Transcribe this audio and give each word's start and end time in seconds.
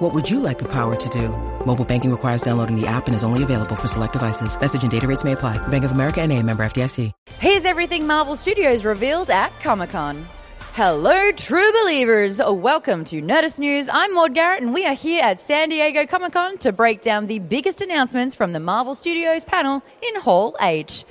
What 0.00 0.14
would 0.14 0.30
you 0.30 0.40
like 0.40 0.58
the 0.58 0.68
power 0.72 0.96
to 0.96 1.08
do? 1.10 1.28
Mobile 1.66 1.84
banking 1.84 2.10
requires 2.10 2.40
downloading 2.40 2.74
the 2.74 2.86
app 2.86 3.06
and 3.06 3.14
is 3.14 3.22
only 3.22 3.42
available 3.42 3.76
for 3.76 3.86
select 3.86 4.14
devices. 4.14 4.58
Message 4.58 4.80
and 4.80 4.90
data 4.90 5.06
rates 5.06 5.24
may 5.24 5.32
apply. 5.32 5.58
Bank 5.68 5.84
of 5.84 5.92
America 5.92 6.22
and 6.22 6.32
a 6.32 6.42
member 6.42 6.62
FDIC. 6.62 7.12
Here's 7.34 7.66
everything 7.66 8.06
Marvel 8.06 8.34
Studios 8.34 8.86
revealed 8.86 9.28
at 9.28 9.50
Comic-Con. 9.60 10.26
Hello, 10.72 11.32
true 11.32 11.70
believers. 11.82 12.38
Welcome 12.38 13.04
to 13.04 13.20
Nerdist 13.20 13.58
News. 13.58 13.90
I'm 13.92 14.14
Maude 14.14 14.32
Garrett, 14.32 14.62
and 14.62 14.72
we 14.72 14.86
are 14.86 14.94
here 14.94 15.22
at 15.22 15.38
San 15.38 15.68
Diego 15.68 16.06
Comic 16.06 16.32
Con 16.32 16.56
to 16.58 16.72
break 16.72 17.02
down 17.02 17.26
the 17.26 17.38
biggest 17.38 17.82
announcements 17.82 18.34
from 18.34 18.54
the 18.54 18.60
Marvel 18.60 18.94
Studios 18.94 19.44
panel 19.44 19.82
in 20.00 20.18
Hall 20.22 20.56
H. 20.62 21.04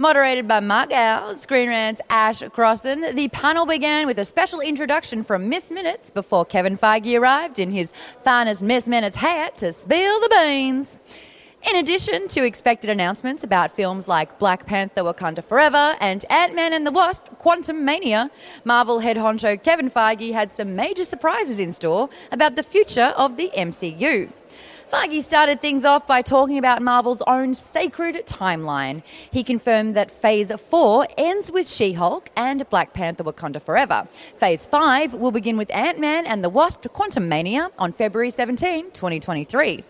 Moderated 0.00 0.48
by 0.48 0.60
Mark 0.60 0.92
Al, 0.92 1.36
Screen 1.36 1.68
Rant's 1.68 2.00
Ash 2.08 2.42
Crossan, 2.54 3.14
the 3.14 3.28
panel 3.28 3.66
began 3.66 4.06
with 4.06 4.18
a 4.18 4.24
special 4.24 4.60
introduction 4.60 5.22
from 5.22 5.50
Miss 5.50 5.70
Minutes 5.70 6.08
before 6.08 6.46
Kevin 6.46 6.78
Feige 6.78 7.20
arrived 7.20 7.58
in 7.58 7.70
his 7.70 7.92
finest 8.24 8.62
Miss 8.62 8.86
Minutes 8.86 9.16
hat 9.16 9.58
to 9.58 9.74
spill 9.74 10.18
the 10.20 10.30
beans. 10.30 10.96
In 11.68 11.76
addition 11.76 12.28
to 12.28 12.46
expected 12.46 12.88
announcements 12.88 13.44
about 13.44 13.72
films 13.72 14.08
like 14.08 14.38
Black 14.38 14.64
Panther 14.64 15.02
Wakanda 15.02 15.44
Forever 15.44 15.94
and 16.00 16.24
Ant 16.30 16.54
Man 16.54 16.72
and 16.72 16.86
the 16.86 16.92
Wasp 16.92 17.26
Quantumania, 17.38 18.30
Marvel 18.64 19.00
head 19.00 19.18
honcho 19.18 19.62
Kevin 19.62 19.90
Feige 19.90 20.32
had 20.32 20.50
some 20.50 20.74
major 20.74 21.04
surprises 21.04 21.58
in 21.58 21.72
store 21.72 22.08
about 22.32 22.56
the 22.56 22.62
future 22.62 23.12
of 23.18 23.36
the 23.36 23.50
MCU. 23.54 24.32
Feige 24.90 25.22
started 25.22 25.62
things 25.62 25.84
off 25.84 26.04
by 26.04 26.20
talking 26.20 26.58
about 26.58 26.82
Marvel's 26.82 27.22
own 27.28 27.54
sacred 27.54 28.26
timeline. 28.26 29.04
He 29.30 29.44
confirmed 29.44 29.94
that 29.94 30.10
Phase 30.10 30.50
4 30.50 31.06
ends 31.16 31.52
with 31.52 31.68
She 31.68 31.92
Hulk 31.92 32.28
and 32.36 32.68
Black 32.68 32.92
Panther 32.92 33.22
Wakanda 33.22 33.62
Forever. 33.62 34.08
Phase 34.10 34.66
5 34.66 35.14
will 35.14 35.30
begin 35.30 35.56
with 35.56 35.72
Ant 35.72 36.00
Man 36.00 36.26
and 36.26 36.42
the 36.42 36.48
Wasp 36.48 36.82
Quantumania 36.88 37.70
on 37.78 37.92
February 37.92 38.30
17, 38.30 38.90
2023. 38.90 39.84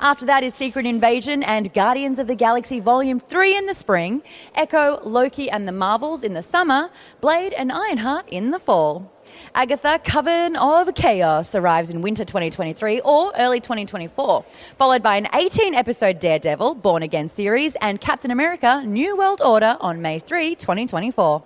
After 0.00 0.24
that 0.24 0.42
is 0.42 0.54
Secret 0.54 0.86
Invasion 0.86 1.42
and 1.42 1.74
Guardians 1.74 2.18
of 2.18 2.26
the 2.26 2.34
Galaxy 2.34 2.80
Volume 2.80 3.20
3 3.20 3.54
in 3.54 3.66
the 3.66 3.74
spring, 3.74 4.22
Echo, 4.54 4.98
Loki, 5.02 5.50
and 5.50 5.68
the 5.68 5.72
Marvels 5.72 6.24
in 6.24 6.32
the 6.32 6.42
summer, 6.42 6.88
Blade 7.20 7.52
and 7.52 7.70
Ironheart 7.70 8.26
in 8.30 8.50
the 8.50 8.58
fall. 8.58 9.12
Agatha 9.54 10.00
Coven 10.04 10.56
of 10.56 10.94
Chaos 10.94 11.54
arrives 11.54 11.90
in 11.90 12.02
winter 12.02 12.24
2023 12.24 13.00
or 13.00 13.32
early 13.38 13.60
2024, 13.60 14.44
followed 14.76 15.02
by 15.02 15.16
an 15.16 15.28
18 15.34 15.74
episode 15.74 16.18
Daredevil 16.18 16.76
Born 16.76 17.02
Again 17.02 17.28
series 17.28 17.74
and 17.76 18.00
Captain 18.00 18.30
America 18.30 18.82
New 18.84 19.16
World 19.16 19.40
Order 19.42 19.76
on 19.80 20.02
May 20.02 20.18
3, 20.18 20.54
2024. 20.54 21.42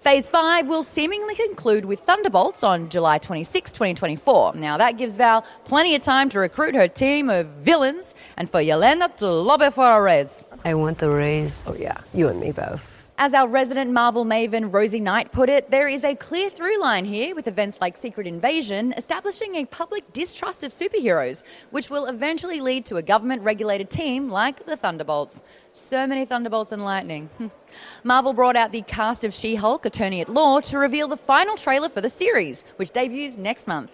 Phase 0.00 0.28
5 0.28 0.68
will 0.68 0.84
seemingly 0.84 1.34
conclude 1.34 1.84
with 1.84 2.00
Thunderbolts 2.00 2.62
on 2.62 2.88
July 2.88 3.18
26, 3.18 3.72
2024. 3.72 4.54
Now, 4.54 4.76
that 4.76 4.98
gives 4.98 5.16
Val 5.16 5.44
plenty 5.64 5.96
of 5.96 6.02
time 6.02 6.28
to 6.28 6.38
recruit 6.38 6.76
her 6.76 6.86
team 6.86 7.28
of 7.28 7.46
villains 7.46 8.14
and 8.36 8.48
for 8.48 8.60
Yelena 8.60 9.16
to 9.16 9.26
lobby 9.26 9.70
for 9.70 9.90
a 9.90 10.00
raise. 10.00 10.44
I 10.64 10.74
want 10.74 11.00
to 11.00 11.10
raise. 11.10 11.64
Oh, 11.66 11.74
yeah, 11.74 11.98
you 12.14 12.28
and 12.28 12.38
me 12.38 12.52
both. 12.52 12.95
As 13.18 13.32
our 13.32 13.48
resident 13.48 13.92
Marvel 13.92 14.26
maven 14.26 14.70
Rosie 14.70 15.00
Knight 15.00 15.32
put 15.32 15.48
it, 15.48 15.70
there 15.70 15.88
is 15.88 16.04
a 16.04 16.14
clear 16.14 16.50
through 16.50 16.78
line 16.78 17.06
here 17.06 17.34
with 17.34 17.48
events 17.48 17.80
like 17.80 17.96
Secret 17.96 18.26
Invasion 18.26 18.92
establishing 18.94 19.54
a 19.54 19.64
public 19.64 20.12
distrust 20.12 20.62
of 20.62 20.70
superheroes, 20.70 21.42
which 21.70 21.88
will 21.88 22.04
eventually 22.04 22.60
lead 22.60 22.84
to 22.84 22.96
a 22.96 23.02
government 23.02 23.42
regulated 23.42 23.88
team 23.88 24.28
like 24.28 24.66
the 24.66 24.76
Thunderbolts. 24.76 25.42
So 25.72 26.06
many 26.06 26.26
Thunderbolts 26.26 26.72
and 26.72 26.84
lightning. 26.84 27.30
Marvel 28.04 28.34
brought 28.34 28.54
out 28.54 28.70
the 28.70 28.82
cast 28.82 29.24
of 29.24 29.32
She 29.32 29.54
Hulk, 29.54 29.86
Attorney 29.86 30.20
at 30.20 30.28
Law, 30.28 30.60
to 30.60 30.78
reveal 30.78 31.08
the 31.08 31.16
final 31.16 31.56
trailer 31.56 31.88
for 31.88 32.02
the 32.02 32.10
series, 32.10 32.66
which 32.76 32.90
debuts 32.90 33.38
next 33.38 33.66
month. 33.66 33.90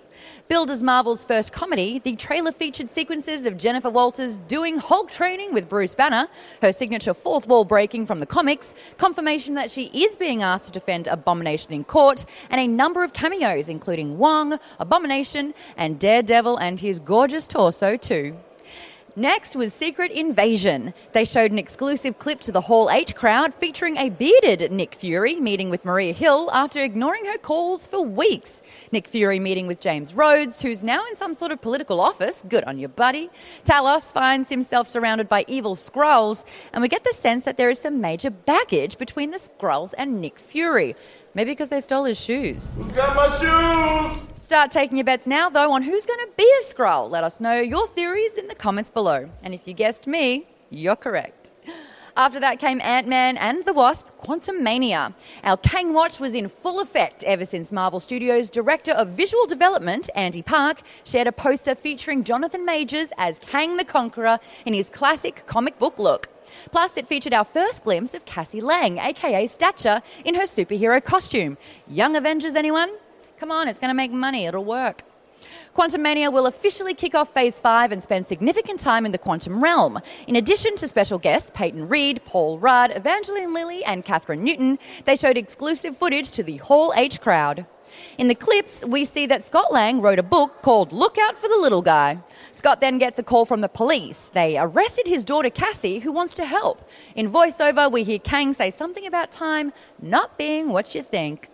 Billed 0.49 0.71
as 0.71 0.83
Marvel's 0.83 1.25
first 1.25 1.53
comedy, 1.53 1.99
the 1.99 2.17
trailer 2.17 2.53
featured 2.53 2.91
sequences 2.91 3.45
of 3.45 3.59
Jennifer 3.59 3.91
Walters 3.91 4.39
doing 4.49 4.77
Hulk 4.77 5.11
training 5.11 5.55
with 5.55 5.69
Bruce 5.69 5.95
Banner, 5.95 6.29
her 6.61 6.73
signature 6.73 7.15
fourth 7.15 7.47
wall 7.47 7.65
breaking 7.65 8.07
from 8.07 8.21
the 8.21 8.27
comics, 8.27 8.75
confirmation 8.99 9.55
that 9.55 9.71
she 9.71 9.85
is 9.87 10.17
being 10.17 10.43
asked 10.43 10.67
to 10.67 10.73
defend 10.73 11.07
Abomination 11.07 11.73
in 11.73 11.85
court, 11.85 12.25
and 12.51 12.61
a 12.61 12.67
number 12.67 13.03
of 13.05 13.13
cameos, 13.13 13.69
including 13.69 14.19
Wong, 14.19 14.59
Abomination, 14.79 15.55
and 15.77 15.99
Daredevil 15.99 16.57
and 16.59 16.81
his 16.81 16.99
gorgeous 16.99 17.47
torso, 17.47 17.97
too. 17.97 18.37
Next 19.15 19.55
was 19.55 19.75
Secret 19.75 20.11
Invasion. 20.11 20.95
They 21.13 21.27
showed 21.27 21.53
an 21.53 21.59
exclusive 21.59 22.19
clip 22.19 22.41
to 22.41 22.53
the 22.53 22.63
Hall 22.63 22.91
H 22.91 23.15
crowd 23.15 23.53
featuring 23.53 23.99
a 23.99 24.09
bearded 24.09 24.73
Nick 24.73 24.95
Fury 24.95 25.37
meeting 25.37 25.69
with 25.69 25.85
Maria 25.85 26.15
Hill 26.15 26.49
after 26.51 26.83
ignoring 26.83 27.27
her 27.27 27.37
calls 27.37 27.87
for 27.87 28.03
weeks. 28.03 28.63
Nick 28.91 29.07
Fury 29.07 29.39
meeting 29.39 29.67
with 29.67 29.81
James 29.81 30.15
Rhodes, 30.15 30.63
who's 30.63 30.83
now 30.83 31.05
in 31.05 31.15
some 31.15 31.35
sort 31.35 31.53
of 31.53 31.61
political 31.61 32.01
office. 32.01 32.43
Good 32.49 32.65
on 32.65 32.79
your 32.79 32.89
buddy. 32.89 33.29
Talos 33.67 34.11
finds 34.15 34.49
himself 34.49 34.89
surrounded 34.89 35.29
by 35.29 35.45
evil 35.47 35.75
Skrulls, 35.75 36.47
and 36.73 36.81
we 36.81 36.89
get 36.89 37.05
the 37.05 37.13
sense 37.13 37.45
that 37.45 37.59
there 37.59 37.69
is 37.69 37.79
some 37.79 38.01
major 38.01 38.31
baggage 38.31 38.97
between 38.97 39.31
the 39.31 39.39
Skrulls 39.39 39.93
and 39.99 40.23
Nick 40.23 40.39
Fury. 40.39 40.97
Maybe 41.35 41.53
because 41.53 41.71
they 41.71 41.81
stole 41.81 42.05
his 42.05 42.21
shoes. 42.21 42.75
Who's 42.75 42.93
got 42.93 43.17
my 43.17 43.29
shoes? 43.39 44.23
Start 44.39 44.71
taking 44.71 44.99
your 44.99 45.05
bets 45.05 45.27
now, 45.27 45.49
though, 45.49 45.73
on 45.73 45.83
who's 45.83 46.05
going 46.05 46.21
to 46.21 46.29
be 46.37 46.51
a 46.61 46.65
Skrull. 46.65 47.09
Let 47.09 47.25
us 47.25 47.41
know 47.41 47.59
your 47.61 47.87
theories 47.87 48.37
in 48.37 48.49
the 48.49 48.55
comments 48.55 48.91
below. 48.91 49.31
And 49.43 49.55
if 49.55 49.67
you 49.67 49.73
guessed 49.73 50.07
me, 50.07 50.47
you're 50.69 50.97
correct. 50.97 51.52
After 52.15 52.39
that 52.41 52.59
came 52.59 52.79
Ant 52.83 53.09
Man 53.09 53.39
and 53.39 53.65
the 53.65 53.73
Wasp 53.73 54.07
Quantumania. 54.19 55.15
Our 55.45 55.57
Kang 55.57 55.95
Watch 55.95 56.21
was 56.21 56.35
in 56.35 56.49
full 56.49 56.81
effect 56.81 57.25
ever 57.25 57.47
since 57.47 57.73
Marvel 57.73 58.01
Studios' 58.01 58.51
Director 58.51 58.93
of 58.93 59.09
Visual 59.09 59.47
Development, 59.47 60.11
Andy 60.15 60.43
Park, 60.43 60.83
shared 61.05 61.27
a 61.27 61.33
poster 61.33 61.75
featuring 61.75 62.23
Jonathan 62.23 62.67
Majors 62.67 63.13
as 63.17 63.39
Kang 63.39 63.79
the 63.79 63.85
Conqueror 63.85 64.41
in 64.67 64.75
his 64.75 64.91
classic 64.91 65.45
comic 65.47 65.79
book 65.79 65.99
look. 65.99 66.29
Plus, 66.71 66.99
it 66.99 67.07
featured 67.07 67.33
our 67.33 67.45
first 67.45 67.83
glimpse 67.83 68.13
of 68.13 68.27
Cassie 68.27 68.61
Lang, 68.61 68.99
aka 68.99 69.47
Stature, 69.47 70.03
in 70.27 70.35
her 70.35 70.43
superhero 70.43 71.03
costume. 71.03 71.57
Young 71.89 72.15
Avengers, 72.15 72.57
anyone? 72.57 72.91
Come 73.39 73.51
on, 73.51 73.69
it's 73.69 73.79
going 73.79 73.89
to 73.89 73.95
make 73.95 74.13
money, 74.13 74.45
it'll 74.45 74.65
work. 74.65 75.03
Quantumania 75.75 76.31
will 76.31 76.47
officially 76.47 76.93
kick 76.93 77.15
off 77.15 77.33
Phase 77.33 77.59
5 77.59 77.93
and 77.93 78.03
spend 78.03 78.27
significant 78.27 78.79
time 78.79 79.07
in 79.07 79.13
the 79.13 79.19
quantum 79.19 79.63
realm. 79.63 80.01
In 80.27 80.37
addition 80.37 80.77
to 80.77 80.87
special 80.87 81.19
guests 81.19 81.51
Peyton 81.55 81.89
Reed, 81.89 82.21
Paul 82.27 82.59
Rudd, 82.59 82.95
Evangeline 82.95 83.55
Lilly, 83.55 83.83
and 83.85 84.05
Kathryn 84.05 84.41
Newton, 84.41 84.79
they 85.07 85.17
showed 85.17 85.39
exclusive 85.39 85.97
footage 85.97 86.31
to 86.33 86.43
the 86.43 86.59
Hall 86.59 86.93
H 86.95 87.23
crowd. 87.23 87.65
In 88.19 88.29
the 88.29 88.35
clips, 88.35 88.85
we 88.85 89.07
see 89.07 89.27
that 89.27 89.43
Scott 89.43 89.73
Lang 89.73 90.03
wrote 90.03 90.19
a 90.19 90.23
book 90.23 90.61
called 90.61 90.93
Look 90.93 91.17
Out 91.19 91.39
for 91.39 91.49
the 91.49 91.59
Little 91.59 91.83
Guy. 91.83 92.19
Scott 92.53 92.81
then 92.83 92.99
gets 92.99 93.19
a 93.19 93.23
call 93.23 93.47
from 93.47 93.63
the 93.63 93.69
police. 93.69 94.31
They 94.35 94.59
arrested 94.59 95.07
his 95.07 95.25
daughter 95.25 95.51
Cassie, 95.51 96.01
who 96.01 96.13
wants 96.13 96.35
to 96.35 96.45
help. 96.45 96.89
In 97.15 97.31
voiceover, 97.31 97.91
we 97.91 98.03
hear 98.03 98.19
Kang 98.19 98.53
say 98.53 98.71
something 98.71 99.07
about 99.07 99.31
time 99.31 99.73
not 100.01 100.37
being 100.37 100.69
what 100.69 100.95
you 100.95 101.03
think. 101.03 101.49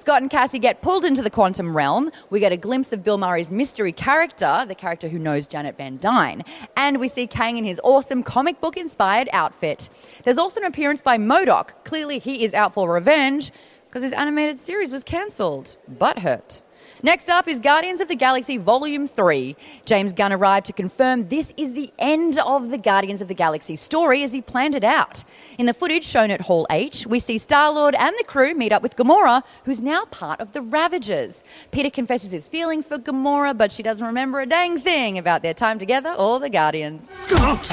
Scott 0.00 0.22
and 0.22 0.30
Cassie 0.30 0.58
get 0.58 0.80
pulled 0.80 1.04
into 1.04 1.20
the 1.20 1.28
quantum 1.28 1.76
realm. 1.76 2.10
We 2.30 2.40
get 2.40 2.52
a 2.52 2.56
glimpse 2.56 2.92
of 2.94 3.04
Bill 3.04 3.18
Murray's 3.18 3.50
mystery 3.50 3.92
character, 3.92 4.64
the 4.66 4.74
character 4.74 5.08
who 5.08 5.18
knows 5.18 5.46
Janet 5.46 5.76
Van 5.76 5.98
Dyne. 5.98 6.42
And 6.74 6.98
we 6.98 7.06
see 7.06 7.26
Kang 7.26 7.58
in 7.58 7.64
his 7.64 7.78
awesome 7.84 8.22
comic 8.22 8.62
book 8.62 8.78
inspired 8.78 9.28
outfit. 9.32 9.90
There's 10.24 10.38
also 10.38 10.60
an 10.60 10.66
appearance 10.66 11.02
by 11.02 11.18
MODOK. 11.18 11.84
Clearly, 11.84 12.18
he 12.18 12.44
is 12.44 12.54
out 12.54 12.72
for 12.72 12.90
revenge 12.90 13.52
because 13.88 14.02
his 14.02 14.14
animated 14.14 14.58
series 14.58 14.90
was 14.90 15.04
cancelled. 15.04 15.76
Butthurt. 15.92 16.62
Next 17.02 17.30
up 17.30 17.48
is 17.48 17.60
Guardians 17.60 18.02
of 18.02 18.08
the 18.08 18.14
Galaxy 18.14 18.58
Volume 18.58 19.08
3. 19.08 19.56
James 19.86 20.12
Gunn 20.12 20.34
arrived 20.34 20.66
to 20.66 20.74
confirm 20.74 21.28
this 21.28 21.54
is 21.56 21.72
the 21.72 21.90
end 21.98 22.38
of 22.38 22.70
the 22.70 22.76
Guardians 22.76 23.22
of 23.22 23.28
the 23.28 23.34
Galaxy 23.34 23.74
story 23.74 24.22
as 24.22 24.34
he 24.34 24.42
planned 24.42 24.74
it 24.74 24.84
out. 24.84 25.24
In 25.56 25.64
the 25.64 25.72
footage 25.72 26.04
shown 26.04 26.30
at 26.30 26.42
Hall 26.42 26.66
H, 26.70 27.06
we 27.06 27.18
see 27.18 27.38
Star 27.38 27.72
Lord 27.72 27.94
and 27.94 28.14
the 28.18 28.24
crew 28.24 28.54
meet 28.54 28.70
up 28.70 28.82
with 28.82 28.96
Gamora, 28.96 29.42
who's 29.64 29.80
now 29.80 30.04
part 30.06 30.40
of 30.40 30.52
the 30.52 30.60
Ravagers. 30.60 31.42
Peter 31.70 31.88
confesses 31.88 32.32
his 32.32 32.48
feelings 32.48 32.86
for 32.86 32.98
Gamora, 32.98 33.56
but 33.56 33.72
she 33.72 33.82
doesn't 33.82 34.06
remember 34.06 34.40
a 34.40 34.46
dang 34.46 34.78
thing 34.78 35.16
about 35.16 35.42
their 35.42 35.54
time 35.54 35.78
together 35.78 36.14
or 36.18 36.38
the 36.38 36.50
Guardians. 36.50 37.08
Don't 37.28 37.64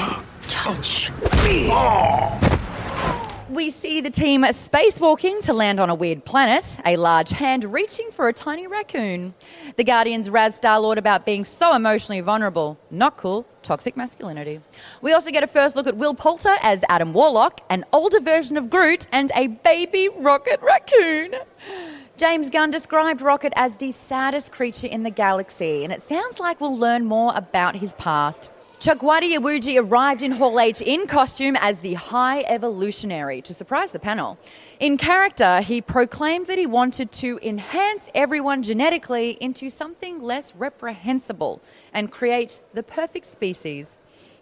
touch 0.48 1.10
me. 1.44 1.68
Oh. 1.70 2.47
We 3.50 3.70
see 3.70 4.00
the 4.00 4.10
team 4.10 4.42
spacewalking 4.42 5.40
to 5.44 5.52
land 5.52 5.80
on 5.80 5.90
a 5.90 5.94
weird 5.94 6.24
planet, 6.24 6.78
a 6.84 6.96
large 6.96 7.30
hand 7.30 7.64
reaching 7.64 8.10
for 8.10 8.28
a 8.28 8.32
tiny 8.32 8.66
raccoon. 8.66 9.34
The 9.76 9.84
Guardians 9.84 10.28
razz 10.28 10.56
Star 10.56 10.78
Lord 10.80 10.98
about 10.98 11.24
being 11.24 11.44
so 11.44 11.74
emotionally 11.74 12.20
vulnerable. 12.20 12.78
Not 12.90 13.16
cool. 13.16 13.46
Toxic 13.62 13.96
masculinity. 13.96 14.60
We 15.02 15.12
also 15.12 15.30
get 15.30 15.42
a 15.42 15.46
first 15.46 15.76
look 15.76 15.86
at 15.86 15.96
Will 15.96 16.14
Poulter 16.14 16.54
as 16.62 16.84
Adam 16.88 17.12
Warlock, 17.12 17.60
an 17.70 17.84
older 17.92 18.20
version 18.20 18.56
of 18.56 18.70
Groot, 18.70 19.06
and 19.12 19.30
a 19.34 19.48
baby 19.48 20.08
rocket 20.08 20.60
raccoon. 20.62 21.34
James 22.16 22.50
Gunn 22.50 22.70
described 22.70 23.20
Rocket 23.20 23.52
as 23.56 23.76
the 23.76 23.92
saddest 23.92 24.52
creature 24.52 24.88
in 24.88 25.04
the 25.04 25.10
galaxy, 25.10 25.84
and 25.84 25.92
it 25.92 26.02
sounds 26.02 26.40
like 26.40 26.60
we'll 26.60 26.76
learn 26.76 27.04
more 27.04 27.32
about 27.34 27.76
his 27.76 27.94
past. 27.94 28.50
Chukwudi 28.78 29.36
Iwuji 29.36 29.82
arrived 29.82 30.22
in 30.22 30.30
Hall 30.30 30.60
H 30.60 30.80
in 30.80 31.08
costume 31.08 31.56
as 31.60 31.80
the 31.80 31.94
High 31.94 32.42
Evolutionary 32.42 33.42
to 33.42 33.52
surprise 33.52 33.90
the 33.90 33.98
panel. 33.98 34.38
In 34.78 34.96
character, 34.96 35.60
he 35.62 35.80
proclaimed 35.80 36.46
that 36.46 36.58
he 36.58 36.66
wanted 36.66 37.10
to 37.10 37.40
enhance 37.42 38.08
everyone 38.14 38.62
genetically 38.62 39.30
into 39.40 39.68
something 39.68 40.22
less 40.22 40.54
reprehensible 40.54 41.60
and 41.92 42.12
create 42.12 42.60
the 42.72 42.84
perfect 42.84 43.26
species. 43.26 43.98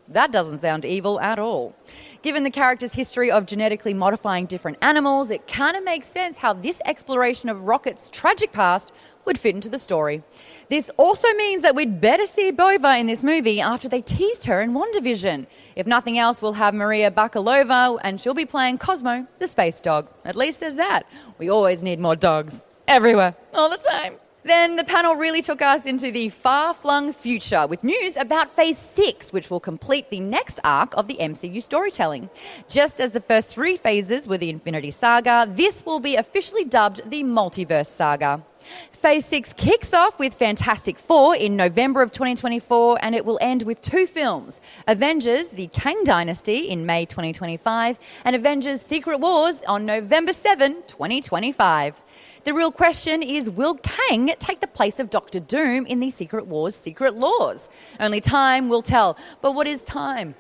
That 0.09 0.33
doesn't 0.33 0.59
sound 0.59 0.85
evil 0.85 1.19
at 1.19 1.39
all. 1.39 1.75
Given 2.21 2.45
the 2.45 2.51
character's 2.51 2.93
history 2.93 3.31
of 3.31 3.47
genetically 3.47 3.95
modifying 3.95 4.45
different 4.45 4.77
animals, 4.83 5.31
it 5.31 5.49
kind 5.49 5.79
of 5.79 5.83
makes 5.83 6.09
sense 6.09 6.37
how 6.37 6.53
this 6.53 6.83
exploration 6.85 7.49
of 7.49 7.63
Rocket's 7.63 8.11
tragic 8.11 8.53
past 8.53 8.93
would 9.27 9.39
fit 9.39 9.55
into 9.55 9.69
the 9.69 9.79
story. 9.79 10.23
This 10.69 10.91
also 10.97 11.29
means 11.35 11.63
that 11.63 11.75
we'd 11.75 12.01
better 12.01 12.27
see 12.27 12.51
Bova 12.51 12.97
in 12.97 13.07
this 13.07 13.23
movie 13.23 13.61
after 13.61 13.89
they 13.89 14.01
teased 14.01 14.47
her 14.47 14.61
in 14.61 14.73
WandaVision. 14.73 15.47
If 15.75 15.87
nothing 15.87 16.19
else, 16.19 16.41
we'll 16.41 16.55
have 16.55 16.75
Maria 16.75 17.11
Bakalova 17.11 17.99
and 18.03 18.21
she'll 18.21 18.35
be 18.35 18.47
playing 18.47 18.79
Cosmo, 18.79 19.27
the 19.39 19.49
space 19.49 19.81
dog. 19.81 20.11
At 20.25 20.37
least 20.37 20.61
there's 20.61 20.77
that. 20.77 21.03
We 21.39 21.51
always 21.51 21.83
need 21.83 22.01
more 22.01 22.17
dogs. 22.17 22.65
Everywhere. 22.89 23.35
All 23.53 23.69
the 23.69 23.77
time. 23.77 24.17
Then 24.47 24.77
the 24.77 24.85
panel 24.85 25.17
really 25.17 25.43
took 25.43 25.61
us 25.61 25.87
into 25.87 26.13
the 26.13 26.29
far 26.29 26.73
flung 26.73 27.13
future 27.13 27.67
with 27.67 27.83
news 27.83 28.17
about 28.17 28.55
Phase 28.55 28.79
6, 28.79 29.33
which 29.33 29.51
will 29.51 29.59
complete 29.59 30.09
the 30.09 30.21
next 30.21 30.61
arc 30.63 30.97
of 30.97 31.09
the 31.09 31.17
MCU 31.17 31.61
storytelling. 31.61 32.31
Just 32.69 33.01
as 33.01 33.11
the 33.11 33.21
first 33.21 33.53
three 33.53 33.77
phases 33.77 34.29
were 34.29 34.39
the 34.39 34.49
Infinity 34.49 34.93
Saga, 34.93 35.49
this 35.51 35.85
will 35.85 35.99
be 35.99 36.15
officially 36.15 36.65
dubbed 36.65 37.11
the 37.11 37.25
Multiverse 37.25 37.89
Saga. 37.89 38.45
Phase 38.93 39.27
6 39.27 39.53
kicks 39.55 39.95
off 39.95 40.19
with 40.19 40.35
Fantastic 40.35 40.99
Four 40.99 41.37
in 41.37 41.57
November 41.57 42.03
of 42.03 42.13
2024 42.13 42.99
and 43.03 43.15
it 43.15 43.25
will 43.25 43.39
end 43.41 43.63
with 43.63 43.81
two 43.81 44.07
films 44.07 44.61
Avengers, 44.87 45.51
the 45.53 45.69
Kang 45.69 46.03
Dynasty 46.05 46.69
in 46.69 46.87
May 46.87 47.05
2025, 47.07 47.99
and 48.25 48.37
Avengers 48.37 48.83
Secret 48.83 49.21
Wars 49.21 49.63
on 49.65 49.87
November 49.87 50.33
7, 50.33 50.83
2025. 50.87 52.03
The 52.45 52.55
real 52.55 52.71
question 52.71 53.23
is 53.23 53.51
will 53.51 53.75
Kang 53.75 54.29
take 54.39 54.61
the 54.61 54.67
place 54.67 55.01
of 55.01 55.11
Doctor 55.11 55.41
Doom 55.41 55.87
in 55.87 56.01
the 56.01 56.11
Secret 56.11 56.47
Wars 56.47 56.75
Secret 56.75 57.15
Laws? 57.15 57.69
Only 57.99 58.21
time 58.21 58.69
will 58.69 58.83
tell. 58.83 59.17
But 59.41 59.55
what 59.55 59.67
is 59.67 59.83
time? 59.83 60.35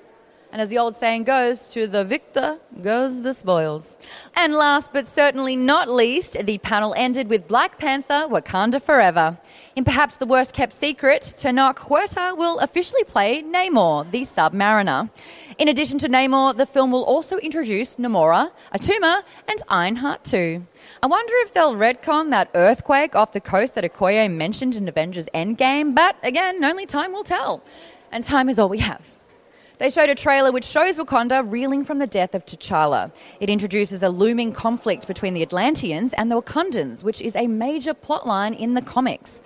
And 0.57 0.63
as 0.63 0.71
the 0.71 0.79
old 0.79 0.97
saying 0.97 1.25
goes, 1.25 1.69
to 1.69 1.87
the 1.87 2.03
victor 2.03 2.59
goes 2.81 3.21
the 3.21 3.35
spoils. 3.35 3.99
And 4.35 4.55
last 4.55 4.91
but 4.91 5.07
certainly 5.07 5.55
not 5.55 5.91
least, 5.91 6.47
the 6.47 6.57
panel 6.57 6.95
ended 6.97 7.29
with 7.29 7.47
Black 7.47 7.77
Panther 7.77 8.27
Wakanda 8.27 8.81
Forever. 8.81 9.37
In 9.77 9.85
perhaps 9.85 10.17
the 10.17 10.25
worst 10.25 10.55
kept 10.55 10.73
secret, 10.73 11.21
Tenoch 11.21 11.77
Huerta 11.81 12.35
will 12.35 12.59
officially 12.61 13.05
play 13.05 13.43
Namor, 13.43 14.11
the 14.11 14.23
Submariner. 14.23 15.11
In 15.59 15.69
addition 15.69 15.99
to 15.99 16.09
Namor, 16.09 16.57
the 16.57 16.65
film 16.65 16.91
will 16.91 17.05
also 17.05 17.37
introduce 17.37 17.97
Namora, 17.97 18.51
Atuma, 18.73 19.25
and 19.47 19.63
Ironheart 19.69 20.25
too. 20.25 20.67
I 21.03 21.07
wonder 21.07 21.35
if 21.45 21.53
they'll 21.53 21.75
retcon 21.75 22.31
that 22.31 22.49
earthquake 22.55 23.15
off 23.15 23.33
the 23.33 23.43
coast 23.43 23.75
that 23.75 23.85
Okoye 23.85 24.33
mentioned 24.33 24.75
in 24.75 24.89
Avengers 24.89 25.29
Endgame, 25.35 25.95
but 25.95 26.17
again, 26.23 26.65
only 26.65 26.87
time 26.87 27.13
will 27.13 27.25
tell. 27.25 27.63
And 28.11 28.25
time 28.25 28.49
is 28.49 28.59
all 28.59 28.71
we 28.71 28.79
have. 28.79 29.19
They 29.79 29.91
showed 29.91 30.09
a 30.09 30.15
trailer 30.15 30.53
which 30.53 30.65
shows 30.65 30.97
Wakanda 30.97 31.45
reeling 31.51 31.85
from 31.85 31.99
the 31.99 32.07
death 32.07 32.35
of 32.35 32.47
T'Challa. 32.47 33.13
It 33.41 33.51
introduces 33.51 34.03
a 34.03 34.09
looming 34.09 34.53
conflict 34.53 35.07
between 35.07 35.35
the 35.35 35.43
Atlanteans 35.43 36.15
and 36.15 36.31
the 36.31 36.41
Wakandans, 36.41 37.05
which 37.05 37.21
is 37.21 37.37
a 37.37 37.47
major 37.47 37.93
plotline 37.93 38.59
in 38.59 38.73
the 38.73 38.81
comics. 38.81 39.43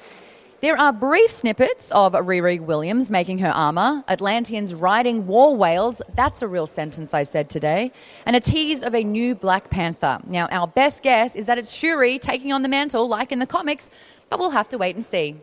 There 0.60 0.78
are 0.78 0.92
brief 0.92 1.32
snippets 1.32 1.90
of 1.90 2.12
Riri 2.12 2.60
Williams 2.60 3.10
making 3.10 3.38
her 3.38 3.48
armour, 3.48 4.04
Atlanteans 4.06 4.72
riding 4.74 5.26
war 5.26 5.56
whales, 5.56 6.00
that's 6.14 6.42
a 6.42 6.48
real 6.48 6.68
sentence 6.68 7.12
I 7.12 7.24
said 7.24 7.50
today, 7.50 7.90
and 8.24 8.36
a 8.36 8.40
tease 8.40 8.84
of 8.84 8.94
a 8.94 9.02
new 9.02 9.34
Black 9.34 9.70
Panther. 9.70 10.20
Now, 10.26 10.46
our 10.52 10.68
best 10.68 11.02
guess 11.02 11.34
is 11.34 11.46
that 11.46 11.58
it's 11.58 11.72
Shuri 11.72 12.20
taking 12.20 12.52
on 12.52 12.62
the 12.62 12.68
mantle 12.68 13.08
like 13.08 13.32
in 13.32 13.40
the 13.40 13.46
comics, 13.46 13.90
but 14.28 14.38
we'll 14.38 14.50
have 14.50 14.68
to 14.68 14.78
wait 14.78 14.94
and 14.94 15.04
see. 15.04 15.36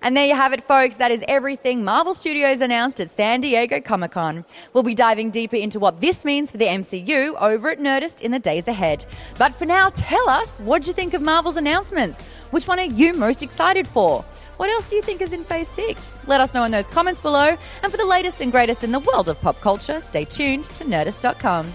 And 0.00 0.16
there 0.16 0.26
you 0.26 0.34
have 0.34 0.52
it, 0.52 0.62
folks. 0.62 0.96
That 0.96 1.10
is 1.10 1.24
everything 1.28 1.84
Marvel 1.84 2.14
Studios 2.14 2.60
announced 2.60 3.00
at 3.00 3.10
San 3.10 3.40
Diego 3.40 3.80
Comic 3.80 4.12
Con. 4.12 4.44
We'll 4.72 4.82
be 4.82 4.94
diving 4.94 5.30
deeper 5.30 5.56
into 5.56 5.78
what 5.78 6.00
this 6.00 6.24
means 6.24 6.50
for 6.50 6.56
the 6.56 6.66
MCU 6.66 7.34
over 7.40 7.70
at 7.70 7.78
Nerdist 7.78 8.22
in 8.22 8.30
the 8.30 8.38
days 8.38 8.68
ahead. 8.68 9.04
But 9.38 9.54
for 9.54 9.66
now, 9.66 9.90
tell 9.90 10.28
us 10.28 10.60
what 10.60 10.86
you 10.86 10.92
think 10.92 11.14
of 11.14 11.22
Marvel's 11.22 11.56
announcements? 11.56 12.22
Which 12.50 12.66
one 12.66 12.78
are 12.78 12.84
you 12.84 13.12
most 13.12 13.42
excited 13.42 13.86
for? 13.86 14.24
What 14.56 14.70
else 14.70 14.88
do 14.88 14.96
you 14.96 15.02
think 15.02 15.20
is 15.20 15.32
in 15.32 15.44
Phase 15.44 15.68
6? 15.68 16.20
Let 16.28 16.40
us 16.40 16.54
know 16.54 16.64
in 16.64 16.70
those 16.70 16.86
comments 16.86 17.20
below. 17.20 17.56
And 17.82 17.90
for 17.90 17.98
the 17.98 18.06
latest 18.06 18.40
and 18.40 18.52
greatest 18.52 18.84
in 18.84 18.92
the 18.92 19.00
world 19.00 19.28
of 19.28 19.40
pop 19.40 19.60
culture, 19.60 20.00
stay 20.00 20.24
tuned 20.24 20.64
to 20.64 20.84
Nerdist.com. 20.84 21.72